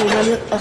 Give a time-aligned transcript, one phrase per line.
[0.00, 0.38] El radio.
[0.50, 0.60] Ah.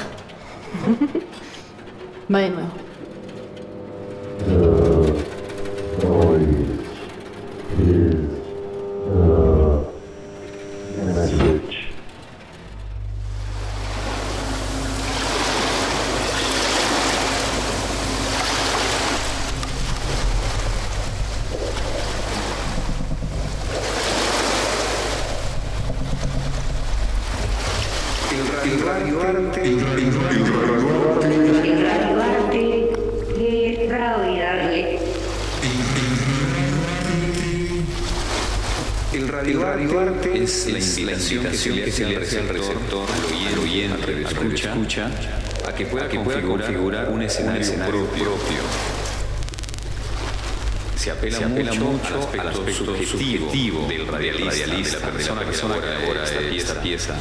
[51.20, 57.18] Se apela, mucho al aspecto subjetivo del radialista, de la persona que elabora esta pieza.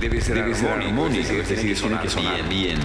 [0.00, 2.78] Debe ser armónico, es decir, tiene que sonar bien.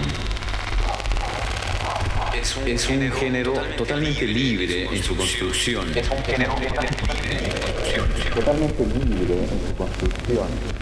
[2.66, 5.96] Es un, género totalmente libre en su construcción.
[5.96, 8.34] Es un género totalmente libre en su construcción.
[8.34, 10.81] Totalmente libre en su construcción.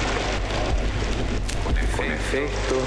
[2.29, 2.83] con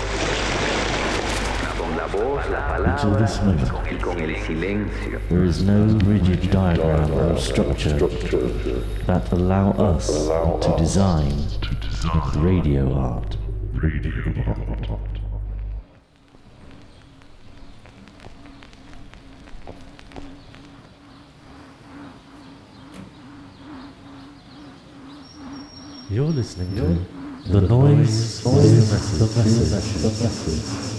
[1.77, 5.21] con la voz, la Until this moment, y con el silencio.
[5.28, 7.99] there is no rigid diagram or structure
[9.06, 10.06] that allow us
[10.61, 11.33] to design
[12.37, 13.37] radio art.
[13.75, 14.12] Radio
[14.47, 15.00] art.
[26.11, 27.14] You're listening to
[27.47, 29.19] The noise, the noise,
[30.03, 30.94] the masses.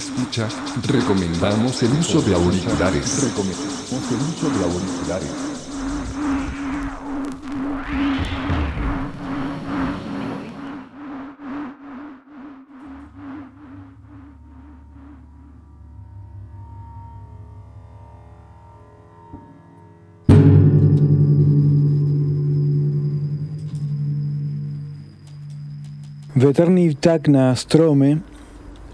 [0.00, 0.48] Escucha,
[0.86, 3.22] recomendamos el uso de auriculares.
[3.22, 5.30] Recomendamos el uso de auriculares.
[26.34, 28.22] Veternivtagna strome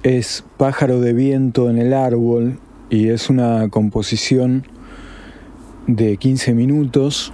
[0.06, 4.64] es Pájaro de viento en el árbol y es una composición
[5.88, 7.32] de 15 minutos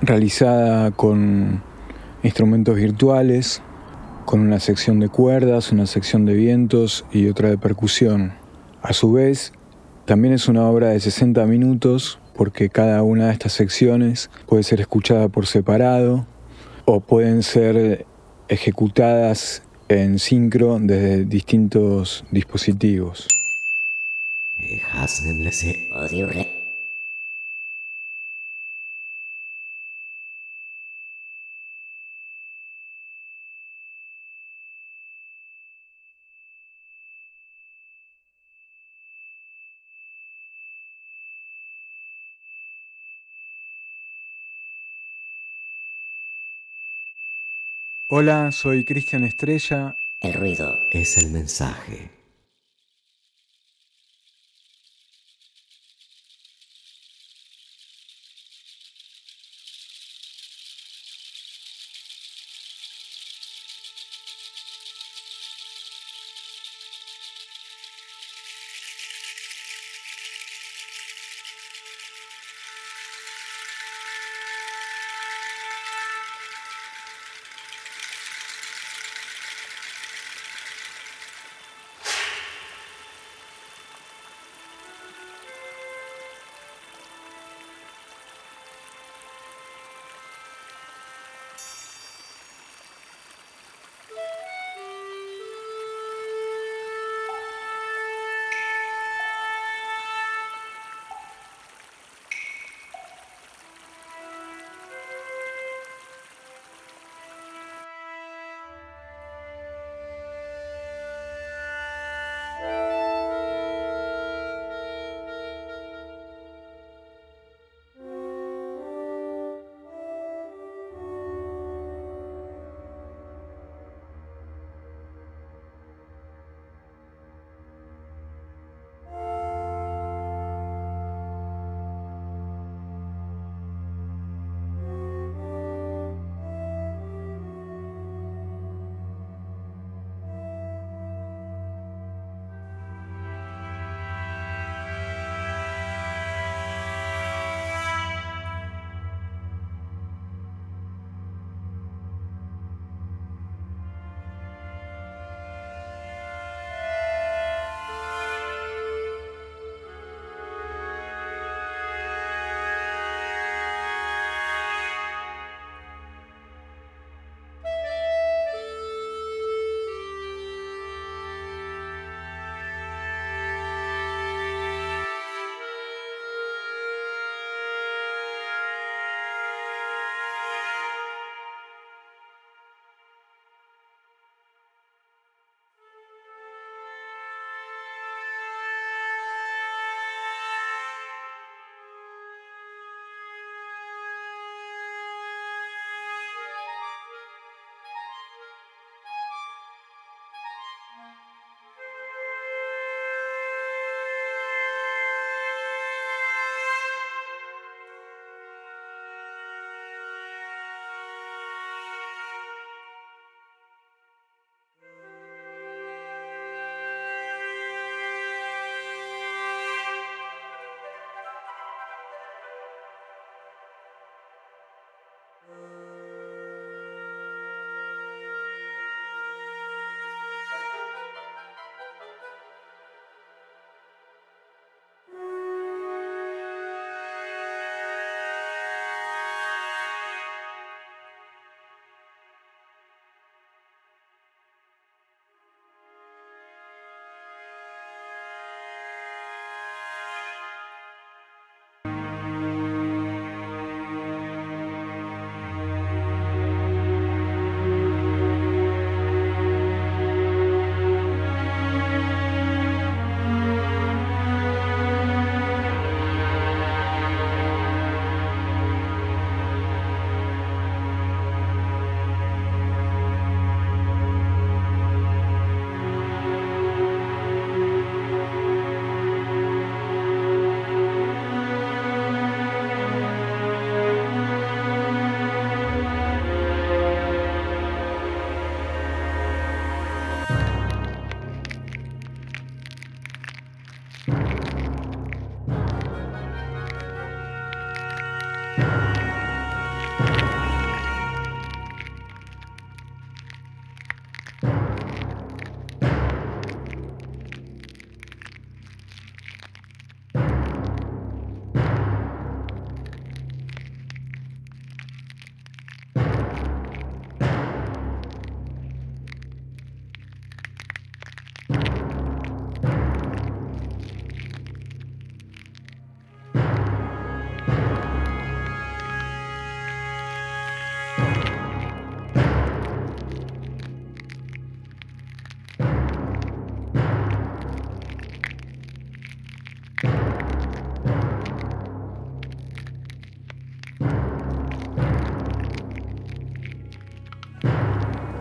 [0.00, 1.60] realizada con
[2.22, 3.62] instrumentos virtuales,
[4.26, 8.32] con una sección de cuerdas, una sección de vientos y otra de percusión.
[8.80, 9.52] A su vez,
[10.04, 14.80] también es una obra de 60 minutos porque cada una de estas secciones puede ser
[14.80, 16.28] escuchada por separado
[16.84, 18.06] o pueden ser
[18.46, 23.26] ejecutadas en sincro desde distintos dispositivos.
[48.10, 49.94] Hola, soy Cristian Estrella.
[50.22, 52.17] El ruido Es el mensaje.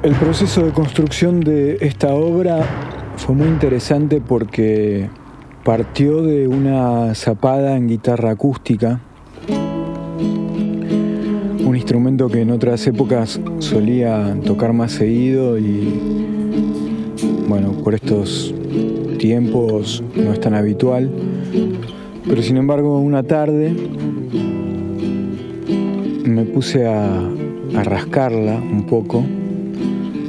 [0.07, 2.63] El proceso de construcción de esta obra
[3.17, 5.09] fue muy interesante porque
[5.65, 9.01] partió de una zapada en guitarra acústica,
[11.59, 15.99] un instrumento que en otras épocas solía tocar más seguido y
[17.49, 18.55] bueno, por estos
[19.19, 21.11] tiempos no es tan habitual,
[22.25, 23.75] pero sin embargo una tarde
[26.23, 27.19] me puse a,
[27.75, 29.25] a rascarla un poco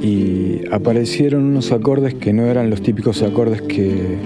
[0.03, 4.19] y aparecieron unos acordes que no eran los típicos acordes que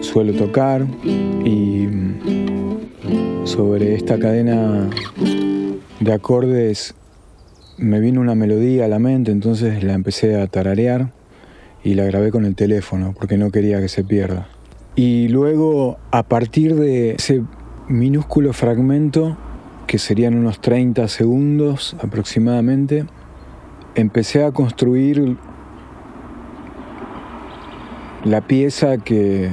[0.00, 0.86] suelo tocar
[1.44, 1.88] y
[3.44, 4.88] sobre esta cadena
[6.00, 6.94] de acordes
[7.76, 11.12] me vino una melodía a la mente, entonces la empecé a tararear
[11.84, 14.48] y la grabé con el teléfono porque no quería que se pierda.
[14.96, 17.42] Y luego, a partir de ese
[17.88, 19.36] minúsculo fragmento,
[19.86, 23.06] que serían unos 30 segundos aproximadamente,
[23.98, 25.36] empecé a construir
[28.24, 29.50] la pieza que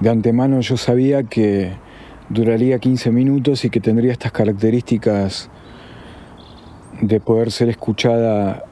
[0.00, 1.72] de antemano yo sabía que
[2.28, 5.48] duraría 15 minutos y que tendría estas características
[7.00, 8.64] de poder ser escuchada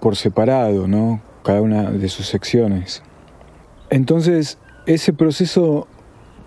[0.00, 1.20] por separado, ¿no?
[1.42, 3.02] Cada una de sus secciones.
[3.90, 4.56] Entonces,
[4.86, 5.86] ese proceso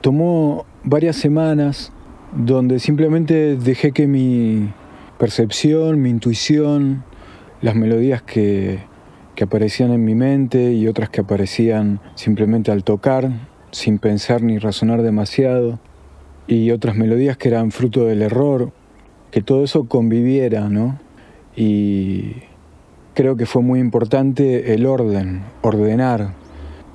[0.01, 1.91] tomó varias semanas
[2.35, 4.73] donde simplemente dejé que mi
[5.19, 7.03] percepción, mi intuición,
[7.61, 8.79] las melodías que,
[9.35, 13.31] que aparecían en mi mente y otras que aparecían simplemente al tocar,
[13.71, 15.79] sin pensar ni razonar demasiado,
[16.47, 18.71] y otras melodías que eran fruto del error,
[19.31, 20.99] que todo eso conviviera, ¿no?
[21.55, 22.35] Y
[23.13, 26.33] creo que fue muy importante el orden, ordenar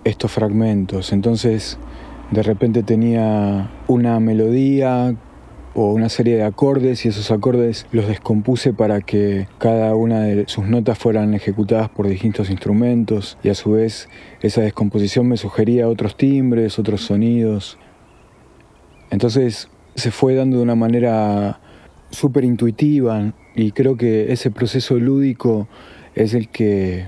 [0.04, 1.12] estos fragmentos.
[1.12, 1.78] Entonces,
[2.30, 5.14] de repente tenía una melodía
[5.74, 10.44] o una serie de acordes y esos acordes los descompuse para que cada una de
[10.48, 14.08] sus notas fueran ejecutadas por distintos instrumentos y a su vez
[14.40, 17.78] esa descomposición me sugería otros timbres, otros sonidos.
[19.10, 21.60] Entonces se fue dando de una manera
[22.10, 25.68] súper intuitiva y creo que ese proceso lúdico
[26.14, 27.06] es el que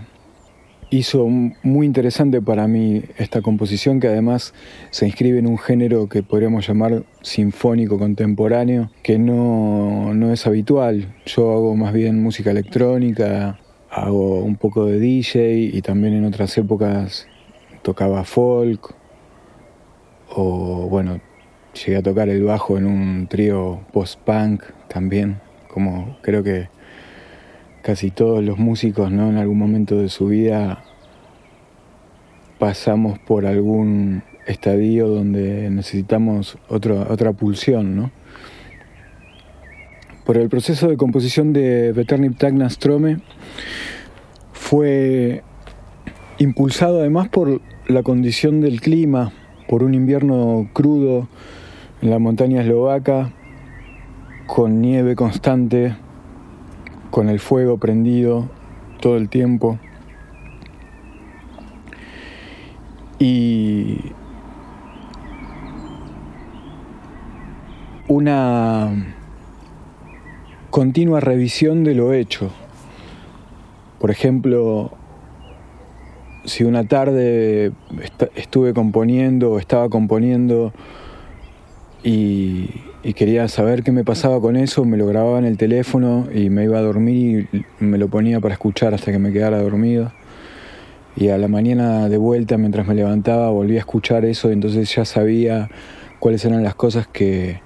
[0.95, 4.55] hizo muy interesante para mí esta composición que además
[4.91, 11.13] se inscribe en un género que podríamos llamar sinfónico contemporáneo, que no, no es habitual.
[11.27, 13.59] Yo hago más bien música electrónica,
[13.91, 17.27] hago un poco de DJ y también en otras épocas
[17.83, 18.95] tocaba folk
[20.31, 21.21] o bueno,
[21.75, 26.69] llegué a tocar el bajo en un trío post-punk también, como creo que
[27.83, 29.29] casi todos los músicos, ¿no?
[29.29, 30.84] En algún momento de su vida
[32.59, 38.11] pasamos por algún estadio donde necesitamos otra pulsión, ¿no?
[40.25, 43.19] Por el proceso de composición de Veternip Tagna Strome
[44.53, 45.43] fue
[46.39, 49.33] impulsado además por la condición del clima,
[49.69, 51.29] por un invierno crudo
[52.01, 53.33] en la montaña eslovaca,
[54.47, 55.95] con nieve constante,
[57.11, 58.49] con el fuego prendido
[59.01, 59.79] todo el tiempo.
[63.18, 64.12] Y
[68.09, 69.14] una
[70.71, 72.50] continua revisión de lo hecho.
[74.00, 74.92] Por ejemplo,
[76.44, 77.73] si una tarde
[78.35, 80.73] estuve componiendo o estaba componiendo
[82.02, 82.68] y,
[83.14, 86.64] quería saber qué me pasaba con eso, me lo grababa en el teléfono y me
[86.64, 90.12] iba a dormir y me lo ponía para escuchar hasta que me quedara dormido.
[91.16, 94.92] Y a la mañana de vuelta, mientras me levantaba, volví a escuchar eso y entonces
[94.92, 95.68] ya sabía
[96.18, 97.61] cuáles eran las cosas que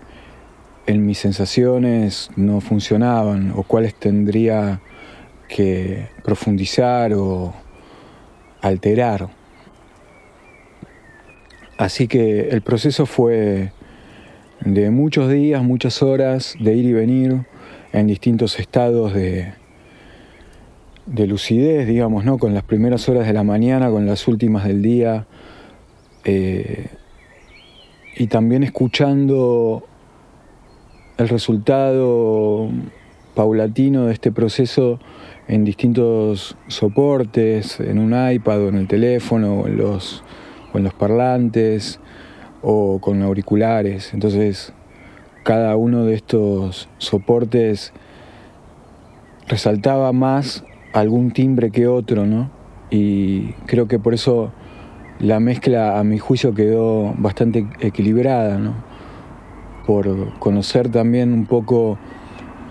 [0.86, 4.80] en mis sensaciones no funcionaban o cuáles tendría
[5.48, 7.54] que profundizar o
[8.60, 9.28] alterar.
[11.78, 13.72] Así que el proceso fue
[14.60, 17.46] de muchos días, muchas horas, de ir y venir
[17.92, 19.54] en distintos estados de,
[21.08, 22.38] de lucidez, digamos, ¿no?
[22.38, 25.26] Con las primeras horas de la mañana, con las últimas del día,
[26.24, 26.88] eh,
[28.16, 29.84] y también escuchando
[31.16, 32.68] el resultado
[33.34, 34.98] paulatino de este proceso
[35.46, 40.22] en distintos soportes, en un iPad o en el teléfono en los,
[40.74, 42.00] o en los parlantes
[42.60, 44.12] o con auriculares.
[44.12, 44.74] Entonces,
[45.44, 47.92] cada uno de estos soportes
[49.46, 52.50] resaltaba más algún timbre que otro, ¿no?
[52.90, 54.52] Y creo que por eso
[55.18, 58.75] la mezcla, a mi juicio, quedó bastante equilibrada, ¿no?
[59.87, 61.99] Por conocer también un poco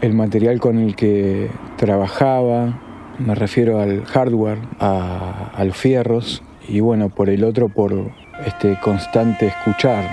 [0.01, 2.79] el material con el que trabajaba,
[3.19, 7.93] me refiero al hardware, a, los fierros, y bueno, por el otro por
[8.45, 10.03] este constante escuchar.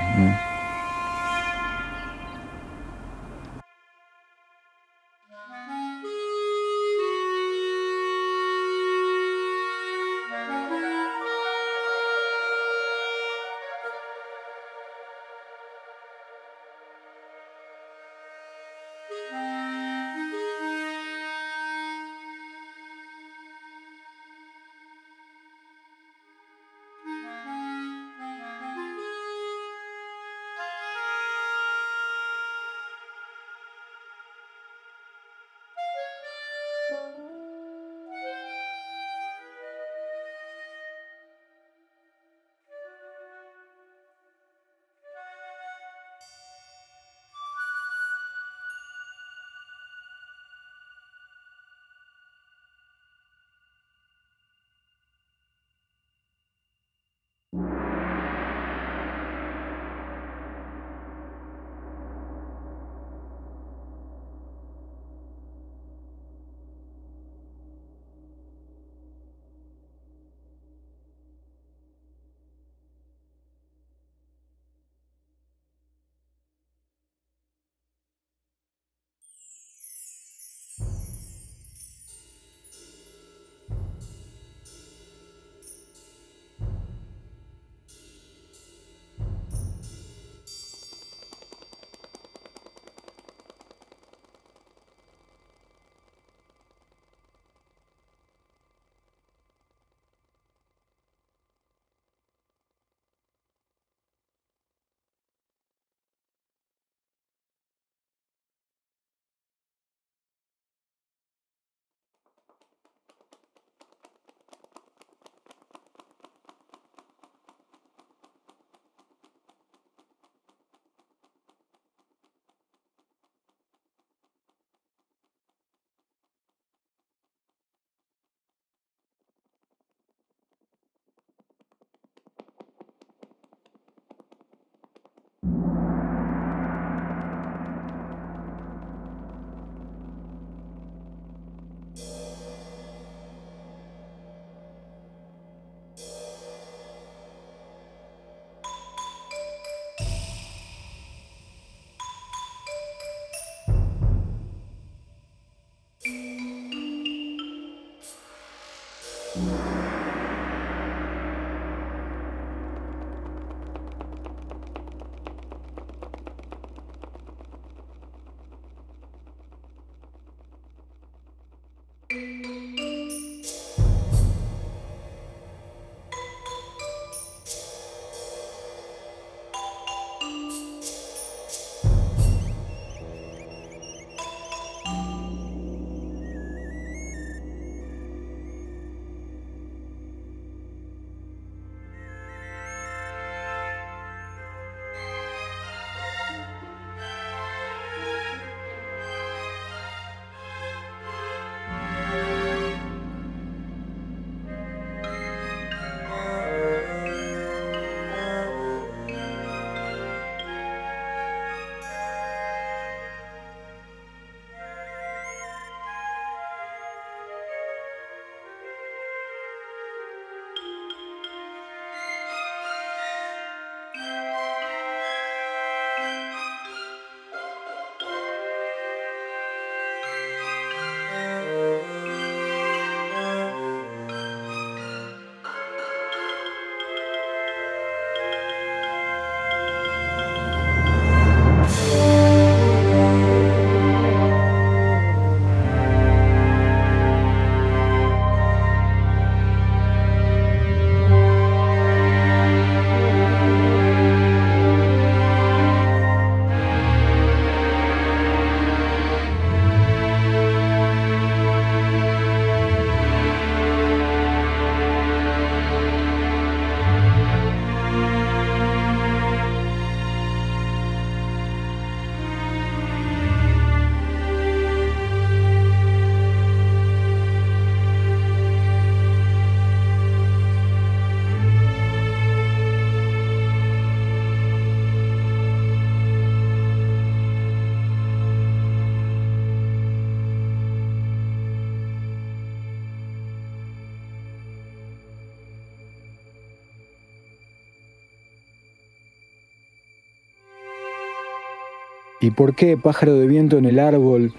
[302.24, 304.32] ¿Y por qué pájaro de viento en el árbol?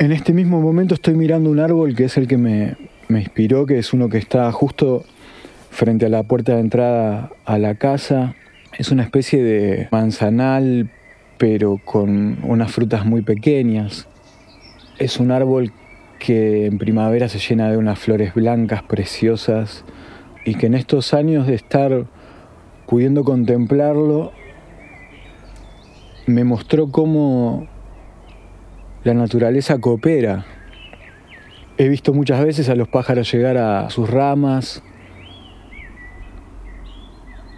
[0.00, 2.76] En este mismo momento estoy mirando un árbol que es el que me,
[3.10, 5.04] inspiró, que es uno que está justo
[5.70, 8.34] frente a la puerta de entrada a la casa.
[8.76, 10.90] Es una especie de manzanal,
[11.38, 14.08] pero con unas frutas muy pequeñas.
[14.98, 15.72] Es un árbol
[16.18, 19.84] que en primavera se llena de unas flores blancas preciosas
[20.44, 22.06] y que en estos años de estar
[22.88, 24.32] pudiendo contemplarlo,
[26.26, 27.66] me mostró cómo
[29.04, 30.44] la naturaleza coopera.
[31.78, 34.82] He visto muchas veces a los pájaros llegar a sus ramas,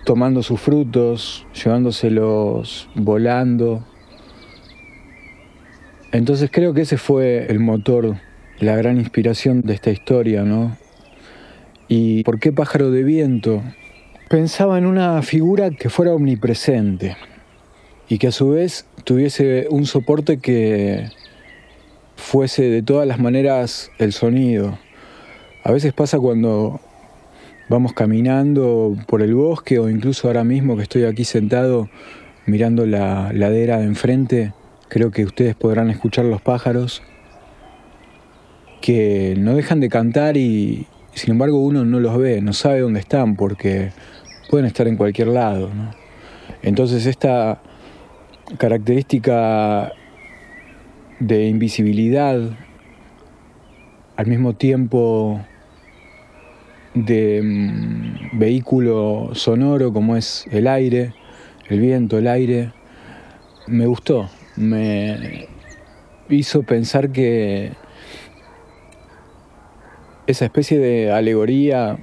[0.04, 3.84] tomando sus frutos, llevándoselos volando.
[6.12, 8.16] Entonces creo que ese fue el motor,
[8.60, 10.76] la gran inspiración de esta historia, ¿no?
[11.88, 13.62] ¿Y por qué pájaro de viento?
[14.30, 17.16] Pensaba en una figura que fuera omnipresente
[18.08, 21.08] y que a su vez tuviese un soporte que
[22.16, 24.78] fuese de todas las maneras el sonido.
[25.62, 26.80] A veces pasa cuando
[27.68, 31.88] vamos caminando por el bosque o incluso ahora mismo que estoy aquí sentado
[32.46, 34.52] mirando la ladera de enfrente,
[34.88, 37.02] creo que ustedes podrán escuchar los pájaros
[38.82, 43.00] que no dejan de cantar y sin embargo uno no los ve, no sabe dónde
[43.00, 43.92] están porque
[44.50, 45.70] pueden estar en cualquier lado.
[46.62, 47.62] Entonces esta
[48.58, 49.92] característica
[51.20, 52.38] de invisibilidad,
[54.16, 55.40] al mismo tiempo
[56.94, 61.14] de mm, vehículo sonoro como es el aire,
[61.68, 62.72] el viento, el aire,
[63.66, 65.48] me gustó, me
[66.28, 67.72] hizo pensar que
[70.26, 71.98] esa especie de alegoría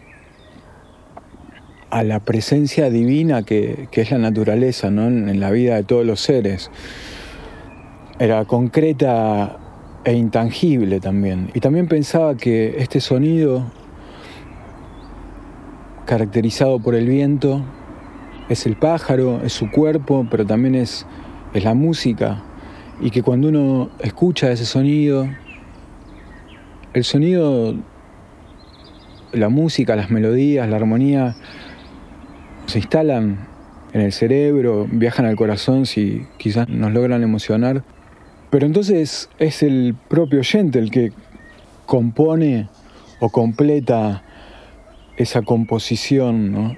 [1.91, 5.07] a la presencia divina que, es la naturaleza ¿no?
[5.07, 6.71] en la vida de todos los seres,
[8.17, 9.57] era concreta
[10.03, 11.51] e intangible también.
[11.53, 13.71] Y también pensaba que este sonido
[16.05, 17.63] caracterizado por el viento,
[18.49, 21.05] es el pájaro, es su cuerpo, pero también es,
[21.53, 22.43] es la música.
[22.99, 25.27] Y que cuando uno escucha ese sonido,
[26.93, 27.75] el sonido,
[29.31, 31.35] la música, las melodías, la armonía,
[32.71, 33.47] se instalan
[33.93, 37.83] en el cerebro, viajan al corazón si quizás nos logran emocionar.
[38.49, 41.11] Pero entonces es el propio oyente el que
[41.85, 42.69] compone
[43.19, 44.23] o completa
[45.17, 46.75] esa composición, ¿no?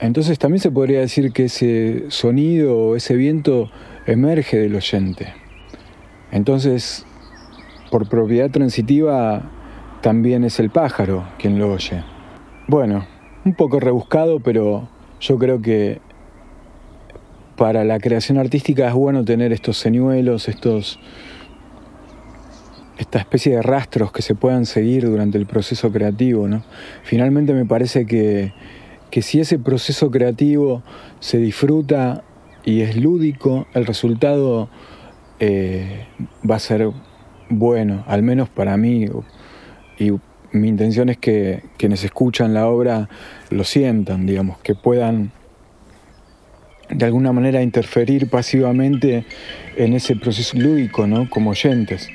[0.00, 3.70] Entonces también se podría decir que ese sonido o ese viento
[4.06, 5.32] emerge del oyente.
[6.32, 7.06] Entonces,
[7.90, 9.42] por propiedad transitiva,
[10.00, 12.02] también es el pájaro quien lo oye.
[12.66, 13.06] Bueno,
[13.44, 14.88] un poco rebuscado, pero
[15.24, 16.00] yo creo que
[17.56, 20.98] para la creación artística es bueno tener estos señuelos, estos
[22.98, 26.46] esta especie de rastros que se puedan seguir durante el proceso creativo.
[26.46, 26.62] ¿no?
[27.02, 28.52] Finalmente me parece que,
[29.22, 30.82] si ese proceso creativo
[31.20, 32.22] se disfruta
[32.64, 34.68] y es lúdico, el resultado
[35.40, 36.06] eh,
[36.48, 36.90] va a ser
[37.48, 39.06] bueno, al menos para mí.
[40.54, 43.08] Mi intención es que quienes escuchan la obra
[43.50, 45.32] lo sientan, digamos, que puedan
[46.90, 49.24] de alguna manera interferir pasivamente
[49.76, 51.28] en ese proceso lúdico, ¿no?
[51.28, 52.08] Como oyentes.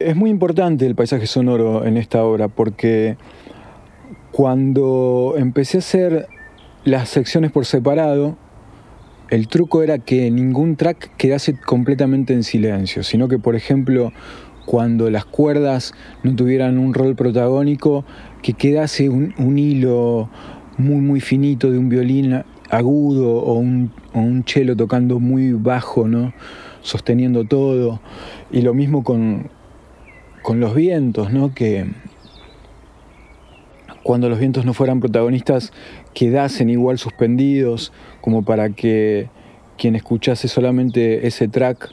[0.00, 3.18] Es muy importante el paisaje sonoro en esta obra porque
[4.32, 6.26] cuando empecé a hacer
[6.84, 8.38] las secciones por separado,
[9.28, 14.10] el truco era que ningún track quedase completamente en silencio, sino que, por ejemplo,
[14.64, 18.06] cuando las cuerdas no tuvieran un rol protagónico,
[18.40, 20.30] que quedase un, hilo
[20.78, 26.08] muy, muy finito de un violín agudo o un, o un cello tocando muy bajo,
[26.08, 26.32] ¿no?
[26.82, 28.00] sosteniendo todo.
[28.50, 29.50] Y lo mismo con,
[30.42, 31.54] con los vientos, ¿no?
[31.54, 31.86] Que
[34.02, 35.72] cuando los vientos no fueran protagonistas
[36.14, 39.28] quedasen igual suspendidos, como para que
[39.78, 41.90] quien escuchase solamente ese track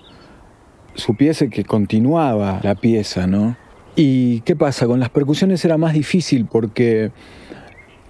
[0.96, 3.56] supiese que continuaba la pieza, ¿no?
[3.96, 4.88] ¿Y qué pasa?
[4.88, 7.12] Con las percusiones era más difícil porque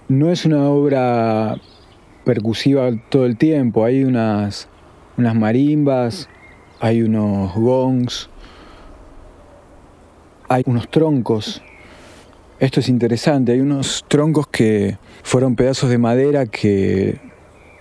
[0.07, 1.55] no es una obra
[2.23, 4.67] percusiva todo el tiempo, hay unas,
[5.17, 6.29] unas marimbas,
[6.79, 8.29] hay unos gongs,
[10.49, 11.61] hay unos troncos.
[12.59, 17.19] Esto es interesante, hay unos troncos que fueron pedazos de madera que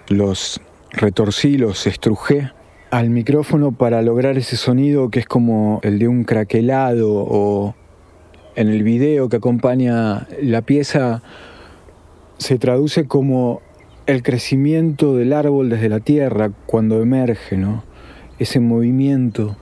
[0.09, 2.51] los retorcí, los estrujé
[2.91, 7.75] al micrófono para lograr ese sonido que es como el de un craquelado o
[8.55, 11.23] en el video que acompaña la pieza
[12.39, 13.61] se traduce como
[14.07, 17.83] el crecimiento del árbol desde la tierra cuando emerge, ¿no?
[18.39, 19.57] Ese movimiento,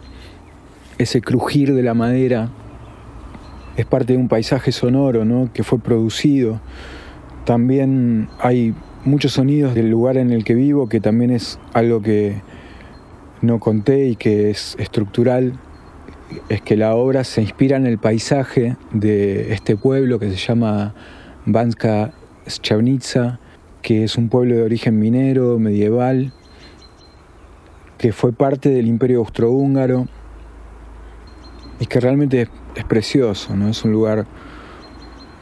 [0.99, 2.51] ese crujir de la madera
[3.77, 5.51] es parte de un paisaje sonoro ¿no?
[5.53, 6.61] que fue producido.
[7.45, 12.41] También hay muchos sonidos del lugar en el que vivo, que también es algo que
[13.43, 15.55] no conté y que es estructural.
[16.49, 20.95] Es que la obra se inspira en el paisaje de este pueblo que se llama
[21.45, 22.13] Banska
[22.49, 23.39] Schavnitsa,
[23.83, 26.33] que es un pueblo de origen minero, medieval,
[27.99, 30.07] que fue parte del imperio austrohúngaro
[31.81, 33.69] y que realmente es precioso, ¿no?
[33.69, 34.27] Es un lugar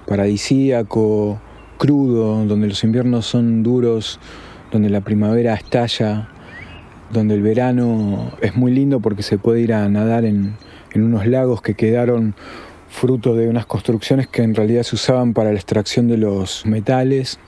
[0.06, 1.40] paradisíaco,
[1.78, 4.20] crudo, donde los inviernos son duros,
[4.70, 6.28] donde la primavera estalla,
[7.12, 10.56] donde el verano es muy lindo porque se puede ir a nadar en,
[10.92, 12.34] en unos lagos que quedaron
[12.88, 17.38] fruto de unas construcciones que en realidad se usaban para la extracción de los metales.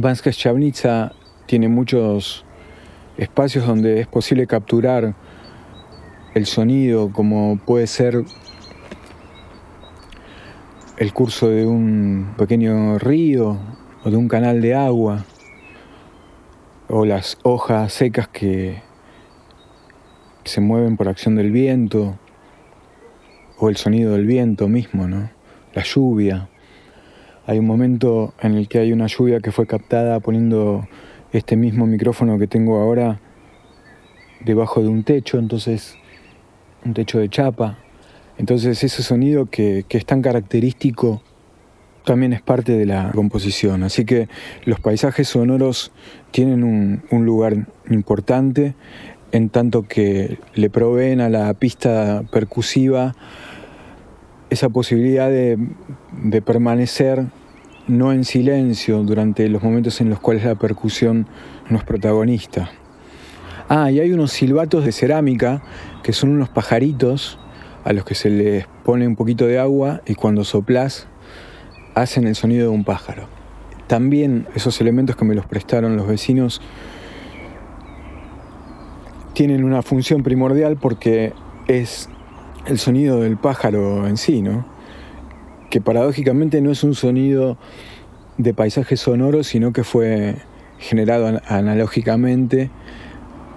[0.00, 1.12] Banska Chavnitsa
[1.46, 2.44] tiene muchos
[3.16, 5.16] espacios donde es posible capturar
[6.34, 8.22] el sonido, como puede ser
[10.98, 13.58] el curso de un pequeño río
[14.04, 15.24] o de un canal de agua,
[16.86, 18.80] o las hojas secas que
[20.44, 22.16] se mueven por acción del viento,
[23.58, 25.28] o el sonido del viento mismo, ¿no?
[25.74, 26.48] La lluvia.
[27.48, 30.86] Hay un momento en el que hay una lluvia que fue captada poniendo
[31.32, 33.20] este mismo micrófono que tengo ahora
[34.44, 35.96] debajo de un techo, entonces
[36.84, 37.78] un techo de chapa.
[38.36, 41.22] Entonces ese sonido que, es tan característico
[42.04, 43.82] también es parte de la composición.
[43.82, 44.28] Así que
[44.66, 45.90] los paisajes sonoros
[46.32, 48.74] tienen un, lugar importante
[49.32, 53.14] en tanto que le proveen a la pista percusiva
[54.50, 55.58] esa posibilidad de,
[56.44, 57.24] permanecer
[57.88, 61.26] no en silencio durante los momentos en los cuales la percusión
[61.68, 62.70] no es protagonista.
[63.68, 65.62] Ah, y hay unos silbatos de cerámica
[66.02, 67.38] que son unos pajaritos
[67.84, 71.06] a los que se les pone un poquito de agua y cuando soplas
[71.94, 73.28] hacen el sonido de un pájaro.
[73.86, 76.60] También esos elementos que me los prestaron los vecinos
[79.32, 81.32] tienen una función primordial porque
[81.66, 82.08] es
[82.66, 84.77] el sonido del pájaro en sí, ¿no?
[85.70, 87.58] Que paradójicamente no es un sonido
[88.38, 90.36] de paisaje sonoro, sino que fue
[90.78, 92.70] generado analógicamente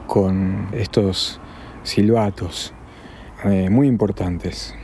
[0.08, 1.39] con estos
[1.84, 2.74] silbatos
[3.45, 4.76] eh, muy importantes.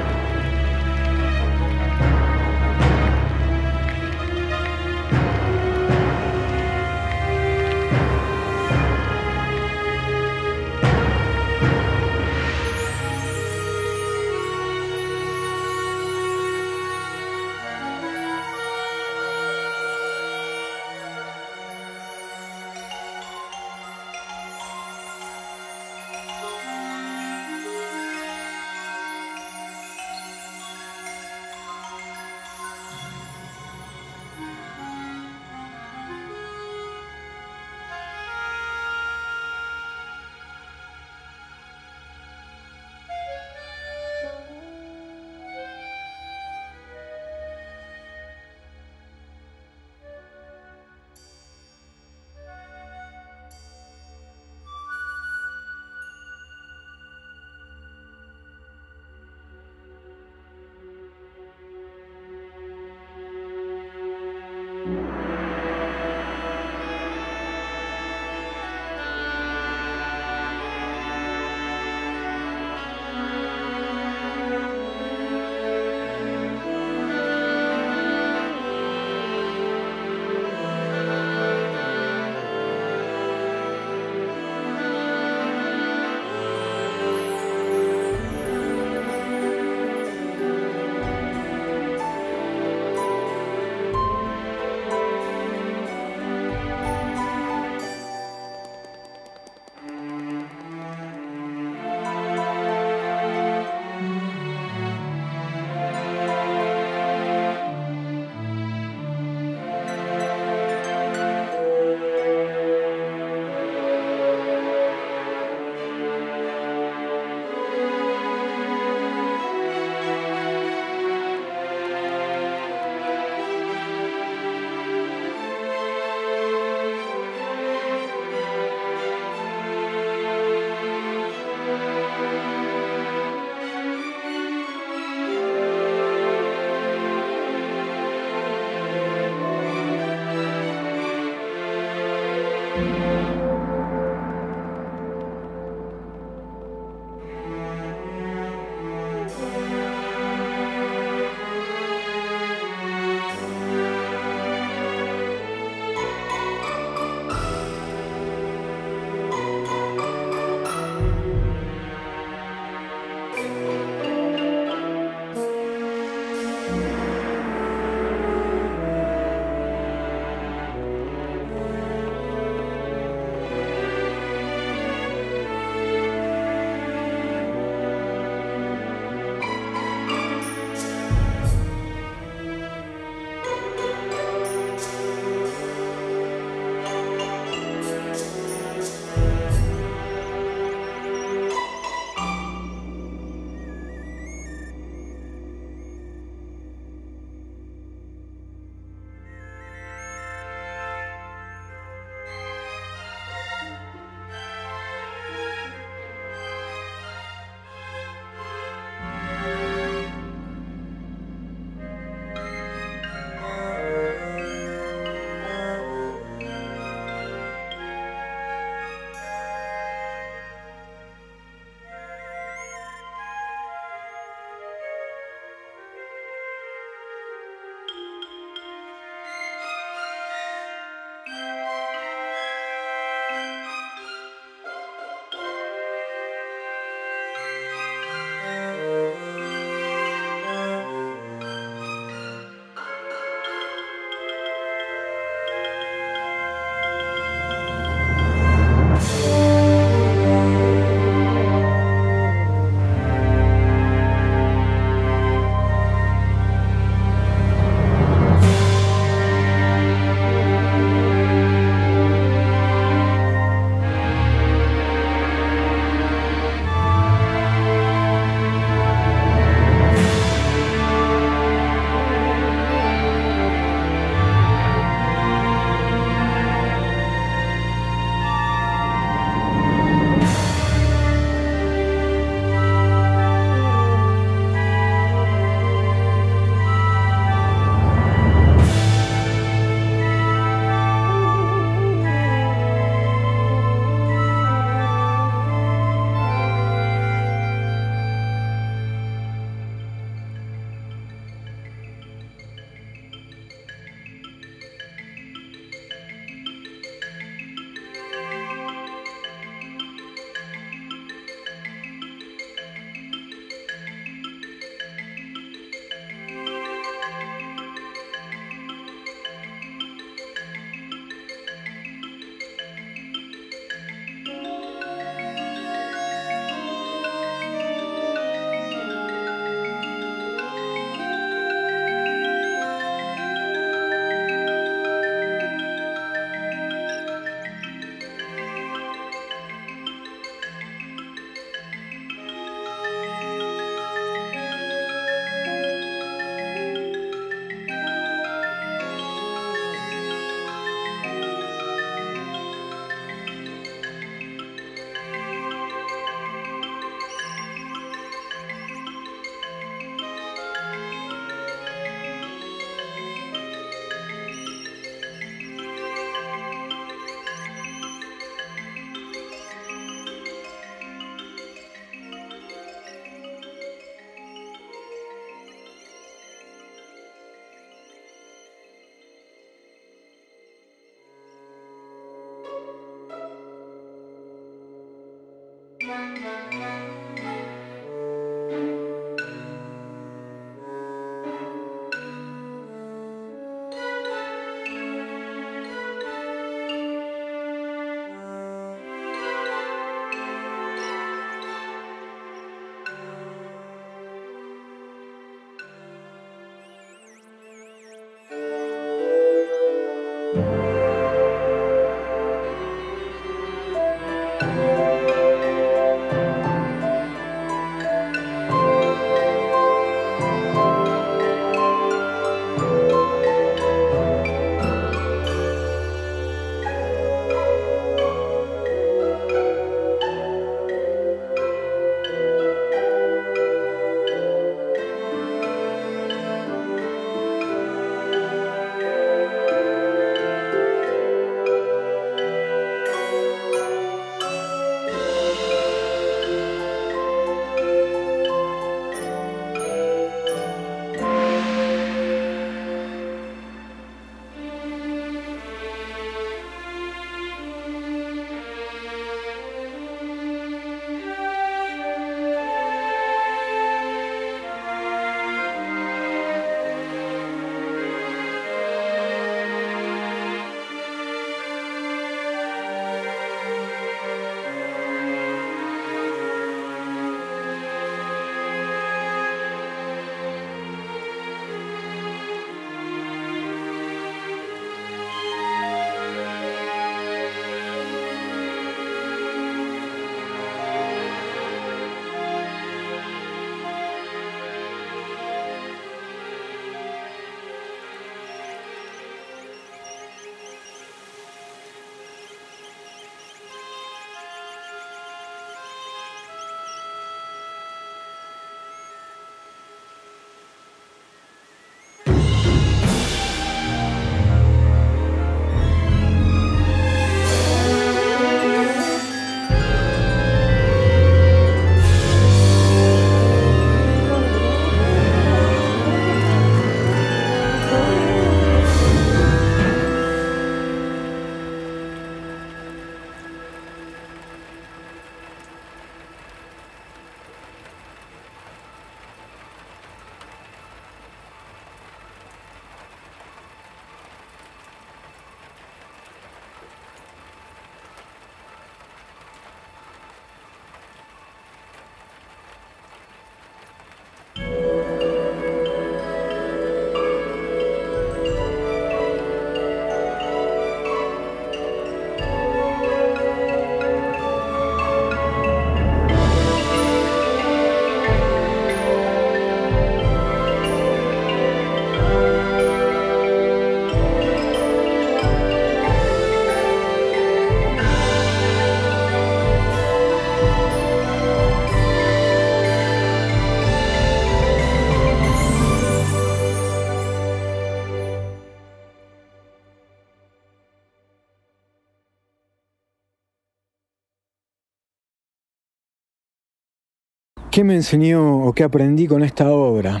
[597.60, 600.00] ¿Qué me enseñó o qué aprendí con esta obra?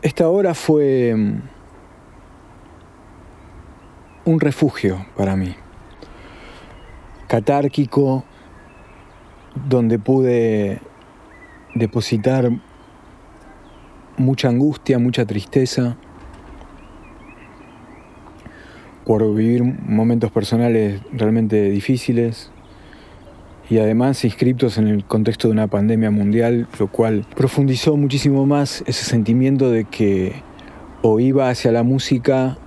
[0.00, 1.42] Esta obra fue mm,
[4.24, 5.54] un refugio para mí,
[7.28, 8.24] catárquico,
[9.68, 10.80] donde pude
[11.74, 12.50] depositar
[14.16, 15.98] mucha angustia, mucha tristeza,
[19.04, 22.50] por vivir momentos personales realmente difíciles,
[23.68, 28.84] y además inscriptos en el contexto de una pandemia mundial, lo cual profundizó muchísimo más
[28.86, 30.42] ese sentimiento de que
[31.02, 32.58] o iba hacia la música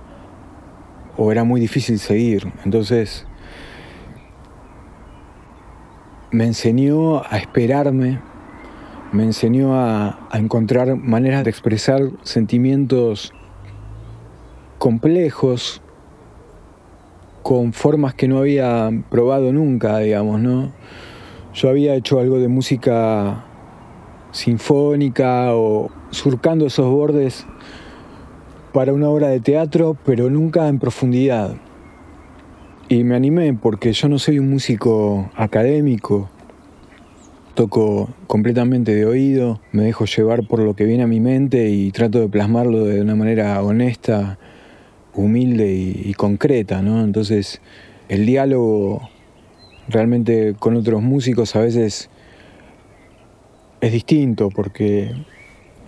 [1.16, 2.52] o era muy difícil seguir.
[2.64, 3.26] Entonces
[6.30, 8.20] me enseñó a esperarme,
[9.12, 13.32] me enseñó a, a encontrar maneras de expresar sentimientos
[14.78, 15.82] complejos,
[17.42, 20.72] con formas que no había probado nunca, digamos, ¿no?
[21.54, 23.44] Yo había hecho algo de música
[24.32, 27.46] sinfónica o surcando esos bordes
[28.72, 31.56] para una obra de teatro, pero nunca en profundidad.
[32.88, 36.28] Y me animé porque yo no soy un músico académico,
[37.54, 41.92] toco completamente de oído, me dejo llevar por lo que viene a mi mente y
[41.92, 44.39] trato de plasmarlo de una manera honesta
[45.14, 47.02] humilde y, concreta, ¿no?
[47.02, 47.60] Entonces
[48.08, 49.08] el diálogo
[49.88, 52.10] realmente con otros músicos a veces
[53.80, 55.12] es distinto porque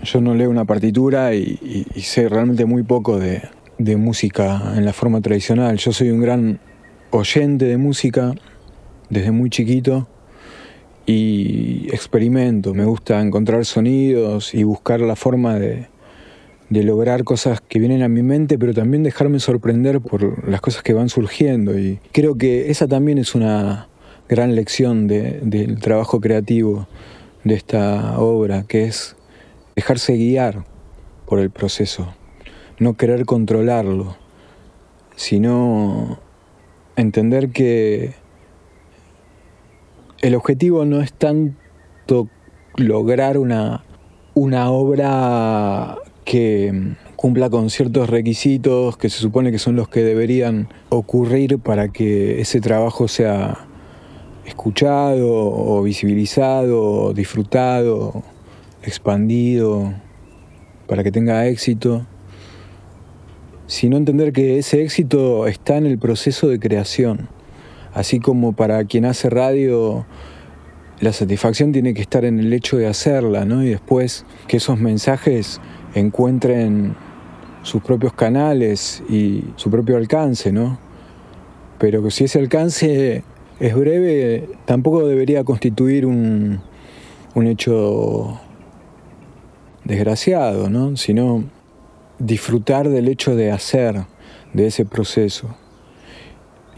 [0.03, 3.43] yo no leo una partitura y, sé realmente muy poco de,
[3.79, 5.77] de, música en la forma tradicional.
[5.79, 6.59] Yo soy un gran
[7.11, 8.35] oyente de música
[9.11, 10.09] desde muy chiquito
[11.07, 12.75] y experimento.
[12.75, 15.87] Me gusta encontrar sonidos y buscar la forma de,
[16.73, 20.83] de lograr cosas que vienen a mi mente, pero también dejarme sorprender por las cosas
[20.83, 21.79] que van surgiendo.
[21.79, 23.89] Y creo que esa también es una
[24.27, 26.89] gran lección del trabajo creativo
[27.45, 29.17] de esta obra, que es
[29.77, 30.65] dejarse guiar
[31.27, 32.15] por el proceso,
[32.79, 34.17] no querer controlarlo,
[35.15, 36.21] sino
[36.97, 38.15] entender que
[40.23, 42.31] el objetivo no es tanto
[42.77, 43.85] lograr una,
[44.33, 50.69] una obra que cumpla con ciertos requisitos que se supone que son los que deberían
[50.89, 53.67] ocurrir para que ese trabajo sea
[54.45, 58.23] escuchado o visibilizado, disfrutado,
[58.83, 59.95] expandido,
[60.89, 62.07] para que tenga éxito,
[63.67, 67.29] sino entender que ese éxito está en el proceso de creación.
[67.95, 70.07] Así como para quien hace radio,
[71.01, 73.63] la satisfacción tiene que estar en el hecho de hacerla, ¿no?
[73.63, 75.61] Y después que esos mensajes
[75.95, 76.95] encuentren
[77.63, 80.79] sus propios canales y su propio alcance, ¿no?
[81.79, 83.25] Pero que si ese alcance
[83.61, 86.61] es breve, tampoco debería constituir un,
[87.35, 88.41] un hecho
[89.85, 90.97] desgraciado, ¿no?
[90.97, 91.45] Sino
[92.19, 94.05] disfrutar del hecho de hacer,
[94.53, 95.57] de ese proceso.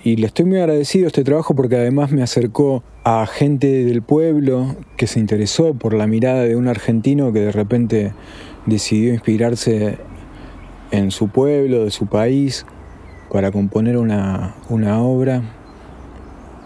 [0.04, 4.02] Y le estoy muy agradecido a este trabajo porque además me acercó a gente del
[4.02, 8.12] pueblo que se interesó por la mirada de un argentino que de repente
[8.66, 9.96] decidió inspirarse
[10.90, 12.66] en su pueblo, de su país,
[13.32, 15.40] para componer una, una obra.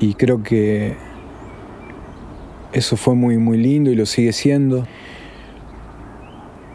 [0.00, 0.96] Y creo que
[2.72, 4.84] eso fue muy, muy lindo y lo sigue siendo.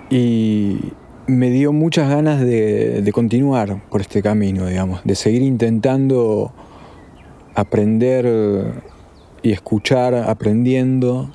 [0.09, 0.93] Y
[1.27, 6.51] me dio muchas ganas de, continuar por este camino, digamos, de seguir intentando
[7.55, 8.73] aprender
[9.41, 11.29] y escuchar, aprendiendo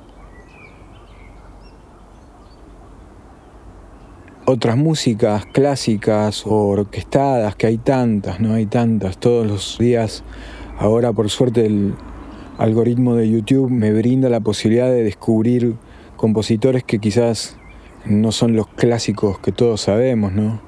[4.45, 8.53] otras músicas clásicas o orquestadas, que hay tantas, ¿no?
[8.53, 10.23] Hay tantas, todos los días.
[10.77, 11.93] Ahora, por suerte, el
[12.57, 15.75] algoritmo de YouTube me brinda la posibilidad de descubrir
[16.17, 17.58] compositores que quizás
[18.09, 20.59] no son los clásicos que todos sabemos, ¿no?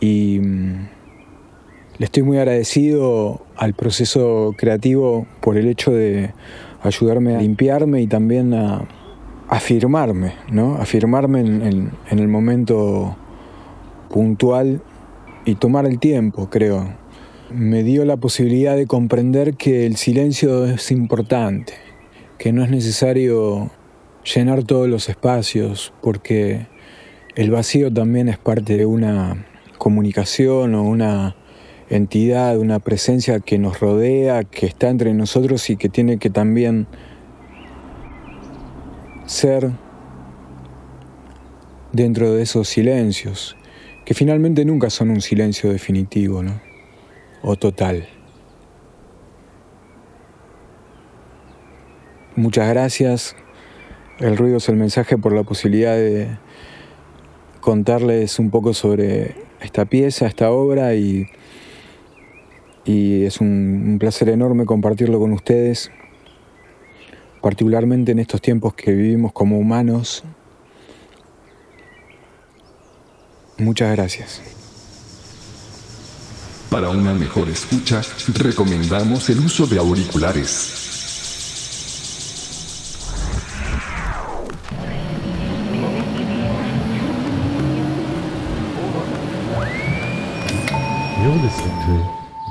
[0.00, 0.88] Y mm,
[1.98, 6.34] le estoy muy agradecido al proceso creativo por el hecho de
[6.82, 8.86] ayudarme a limpiarme y también a
[9.48, 10.74] afirmarme, ¿no?
[10.76, 13.16] Afirmarme en, en el momento
[14.10, 14.82] puntual
[15.44, 16.94] y tomar el tiempo, creo.
[17.50, 21.74] Me dio la posibilidad de comprender que el silencio es importante,
[22.38, 23.70] que no es necesario
[24.24, 26.66] llenar todos los espacios, porque
[27.34, 29.46] el vacío también es parte de una
[29.78, 31.36] comunicación o una
[31.88, 36.86] entidad, una presencia que nos rodea, que está entre nosotros y que tiene que también
[39.26, 39.70] ser
[41.92, 43.56] dentro de esos silencios,
[44.04, 46.60] que finalmente nunca son un silencio definitivo, ¿no?
[47.42, 48.06] O total.
[52.34, 53.36] Muchas gracias,
[54.18, 56.28] el ruido es el mensaje por la posibilidad de
[57.60, 61.28] contarles un poco sobre esta pieza, esta obra y,
[62.84, 65.90] es un placer enorme compartirlo con ustedes,
[67.40, 70.24] particularmente en estos tiempos que vivimos como humanos.
[73.58, 74.42] Muchas gracias.
[76.68, 78.02] Para una mejor escucha,
[78.34, 80.91] recomendamos el uso de auriculares.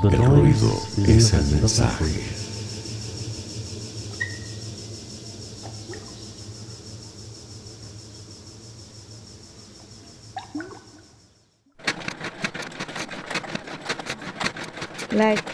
[0.03, 0.71] El ruido
[1.07, 2.05] es el mensaje.
[15.11, 15.50] Legs,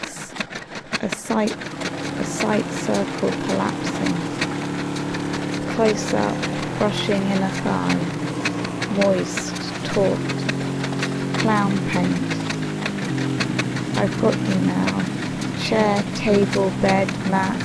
[16.28, 17.56] table, bed, mat,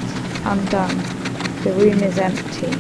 [0.46, 0.98] undone.
[1.66, 2.72] The room is empty.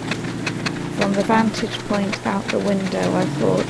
[0.95, 3.67] From the vantage point out the window I thought,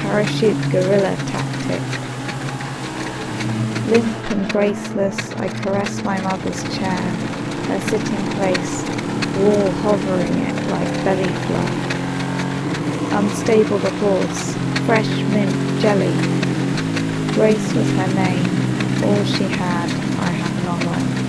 [0.00, 1.84] parachute guerrilla tactic.
[3.92, 7.02] Limp and graceless, I caress my mother's chair,
[7.68, 8.74] her sitting place,
[9.36, 11.76] wall hovering it like belly fluff.
[13.20, 14.54] Unstable the horse,
[14.86, 16.16] fresh mint jelly.
[17.34, 18.48] Grace was her name,
[19.04, 19.90] all she had,
[20.20, 21.20] I have none of.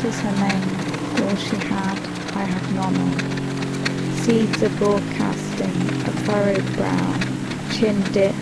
[0.00, 1.98] Grace was her name, all she had,
[2.36, 4.14] I have none.
[4.18, 5.74] Seeds are broadcasting,
[6.06, 7.18] a furrowed brow,
[7.72, 8.38] chin dipped,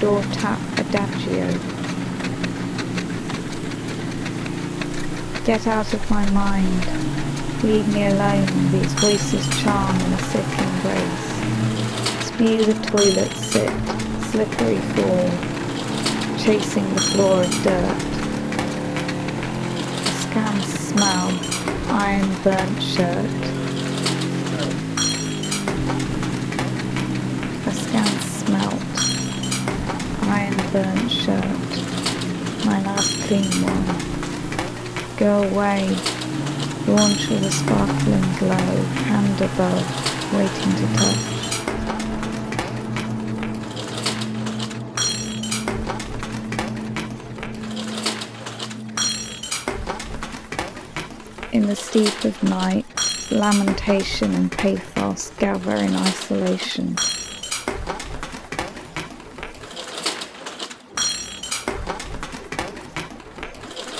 [0.00, 1.48] door tap adagio.
[5.46, 11.30] Get out of my mind, leave me alone, these voices charm in a sick embrace.
[12.26, 13.72] Spew the toilet sit,
[14.30, 15.30] slippery fall,
[16.38, 18.07] chasing the floor of dirt
[20.30, 21.28] scant smell,
[21.88, 23.40] iron burnt shirt.
[27.64, 28.82] A scant smelt,
[30.28, 31.70] iron burnt shirt.
[32.66, 33.86] My last clean one.
[35.16, 35.96] Go away,
[36.86, 38.74] launch with a sparkling glow,
[39.08, 39.86] hand above,
[40.34, 41.38] waiting to touch.
[51.50, 52.86] In the steep of night,
[53.30, 56.96] lamentation and pathos gather in isolation.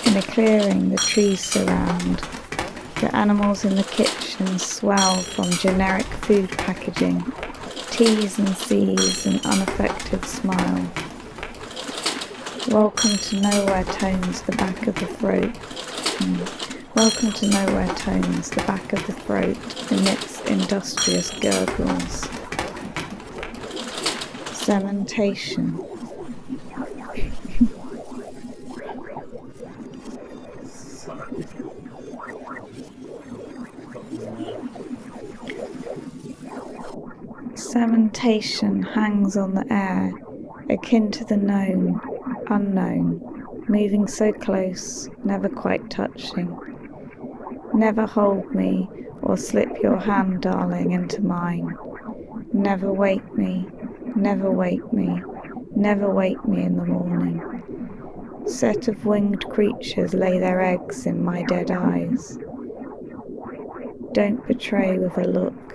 [0.07, 2.23] In a clearing, the trees surround.
[3.03, 7.23] The animals in the kitchen swell from generic food packaging,
[7.91, 10.91] T's and C's, and unaffected smile.
[12.69, 15.53] Welcome to nowhere tones the back of the throat.
[15.53, 16.68] Mm.
[16.99, 19.57] Welcome to Nowhere Tones, the back of the throat
[19.93, 22.23] emits industrious gurgles.
[24.51, 25.79] Cementation.
[37.55, 40.13] Cementation hangs on the air,
[40.69, 42.01] akin to the known,
[42.51, 46.59] unknown, moving so close, never quite touching.
[47.79, 48.91] Never hold me
[49.23, 51.79] or slip your hand, darling, into mine.
[52.53, 53.69] Never wake me,
[54.17, 55.23] never wake me,
[55.77, 58.43] never wake me in the morning.
[58.47, 62.37] Set of winged creatures lay their eggs in my dead eyes.
[64.11, 65.75] Don't betray with a look.